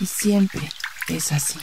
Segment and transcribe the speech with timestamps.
[0.00, 0.62] Y siempre
[1.08, 1.58] es así.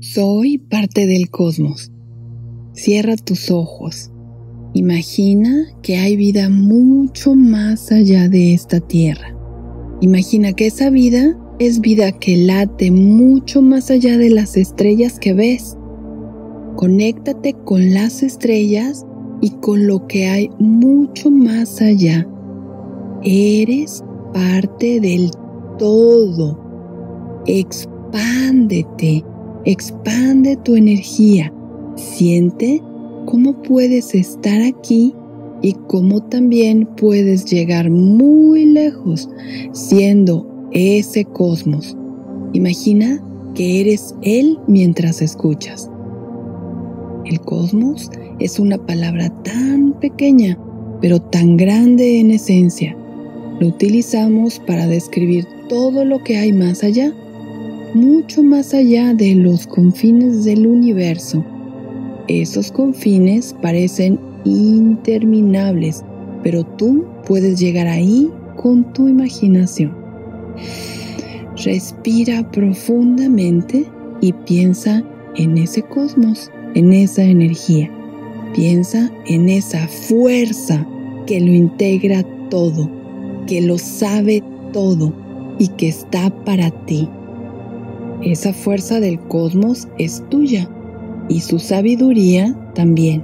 [0.00, 1.90] Soy parte del cosmos.
[2.72, 4.12] Cierra tus ojos.
[4.74, 9.36] Imagina que hay vida mucho más allá de esta tierra.
[10.00, 15.34] Imagina que esa vida es vida que late mucho más allá de las estrellas que
[15.34, 15.76] ves.
[16.76, 19.04] Conéctate con las estrellas
[19.40, 22.26] y con lo que hay mucho más allá.
[23.22, 25.30] Eres parte del
[25.78, 26.58] todo.
[27.46, 29.24] Expándete,
[29.64, 31.52] expande tu energía.
[31.96, 32.82] Siente
[33.26, 35.14] cómo puedes estar aquí
[35.62, 39.28] y cómo también puedes llegar muy lejos
[39.72, 41.96] siendo ese cosmos.
[42.52, 43.22] Imagina
[43.54, 45.90] que eres Él mientras escuchas.
[47.24, 50.58] El cosmos es una palabra tan pequeña,
[51.00, 52.96] pero tan grande en esencia.
[53.60, 57.12] Lo utilizamos para describir todo lo que hay más allá,
[57.94, 61.44] mucho más allá de los confines del universo
[62.28, 66.04] esos confines parecen interminables,
[66.42, 69.92] pero tú puedes llegar ahí con tu imaginación.
[71.64, 73.86] Respira profundamente
[74.20, 75.04] y piensa
[75.36, 77.90] en ese cosmos, en esa energía.
[78.54, 80.86] Piensa en esa fuerza
[81.26, 82.90] que lo integra todo,
[83.46, 85.12] que lo sabe todo
[85.58, 87.08] y que está para ti.
[88.22, 90.68] Esa fuerza del cosmos es tuya
[91.28, 93.22] y su sabiduría también.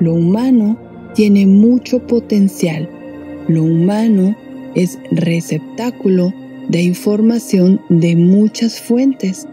[0.00, 0.76] Lo humano
[1.14, 2.88] tiene mucho potencial.
[3.48, 4.36] Lo humano
[4.74, 6.32] es receptáculo
[6.68, 9.46] de información de muchas fuentes.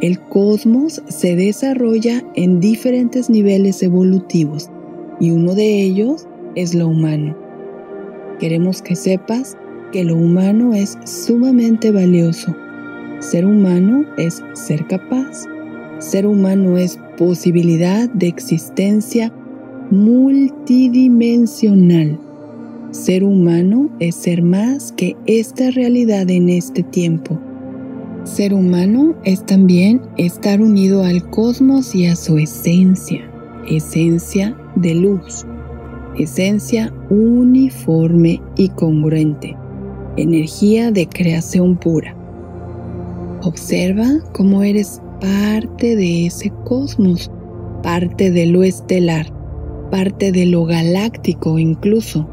[0.00, 4.70] El cosmos se desarrolla en diferentes niveles evolutivos
[5.20, 7.43] y uno de ellos es lo humano.
[8.38, 9.56] Queremos que sepas
[9.92, 12.54] que lo humano es sumamente valioso.
[13.20, 15.46] Ser humano es ser capaz
[16.04, 19.32] ser humano es posibilidad de existencia
[19.90, 22.20] multidimensional.
[22.90, 27.40] Ser humano es ser más que esta realidad en este tiempo.
[28.24, 33.30] Ser humano es también estar unido al cosmos y a su esencia,
[33.68, 35.46] esencia de luz,
[36.18, 39.56] esencia uniforme y congruente,
[40.16, 42.16] energía de creación pura.
[43.42, 47.30] Observa cómo eres parte de ese cosmos,
[47.82, 49.26] parte de lo estelar,
[49.90, 52.28] parte de lo galáctico incluso,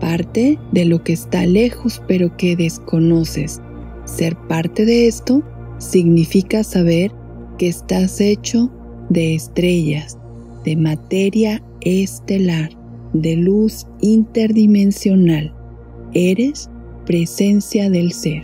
[0.00, 3.60] parte de lo que está lejos pero que desconoces.
[4.04, 5.42] Ser parte de esto
[5.78, 7.10] significa saber
[7.58, 8.70] que estás hecho
[9.08, 10.18] de estrellas,
[10.64, 12.70] de materia estelar,
[13.14, 15.54] de luz interdimensional.
[16.12, 16.70] Eres
[17.06, 18.42] presencia del ser.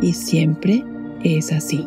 [0.00, 0.82] Y siempre
[1.22, 1.86] es así.